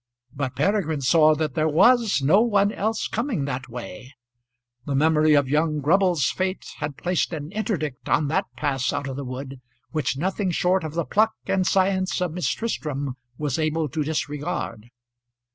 [0.33, 4.15] But Peregrine saw that there was no one else coming that way.
[4.87, 9.15] The memory of young Grubbles' fate had placed an interdict on that pass out of
[9.15, 9.61] the wood,
[9.91, 14.89] which nothing short of the pluck and science of Miss Tristram was able to disregard.